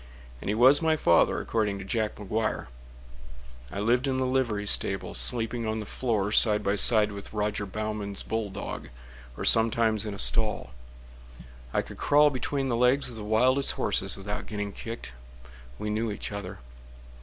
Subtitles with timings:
[0.41, 2.65] And he was my father, according to Jack McGuire.
[3.71, 7.67] I lived in the livery stable, Sleeping on the floor Side by side with Roger
[7.67, 8.89] Baughman's bulldog,
[9.37, 10.71] Or sometimes in a stall.
[11.71, 16.31] I could crawl between the legs of the wildest horses Without getting kicked—we knew each
[16.31, 16.57] other.